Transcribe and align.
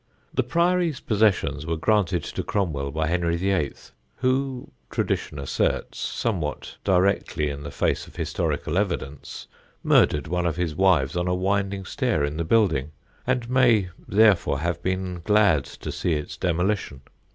The 0.33 0.41
priory's 0.41 0.99
possessions 0.99 1.67
were 1.67 1.77
granted 1.77 2.23
to 2.23 2.41
Cromwell 2.41 2.89
by 2.89 3.05
Henry 3.05 3.37
VIII., 3.37 3.73
who, 4.15 4.71
tradition 4.89 5.37
asserts 5.37 5.99
(somewhat 5.99 6.77
directly 6.83 7.51
in 7.51 7.61
the 7.61 7.69
face 7.69 8.07
of 8.07 8.15
historical 8.15 8.79
evidence), 8.79 9.45
murdered 9.83 10.25
one 10.27 10.47
of 10.47 10.55
his 10.55 10.73
wives 10.75 11.15
on 11.15 11.27
a 11.27 11.35
winding 11.35 11.85
stair 11.85 12.25
in 12.25 12.37
the 12.37 12.43
building, 12.43 12.93
and 13.27 13.47
may 13.47 13.89
therefore 14.07 14.61
have 14.61 14.81
been 14.81 15.21
glad 15.23 15.65
to 15.65 15.91
see 15.91 16.13
its 16.13 16.35
demolition. 16.35 17.01